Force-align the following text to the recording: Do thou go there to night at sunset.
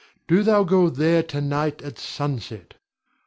Do 0.27 0.41
thou 0.41 0.63
go 0.63 0.89
there 0.89 1.21
to 1.21 1.41
night 1.41 1.83
at 1.83 1.99
sunset. 1.99 2.73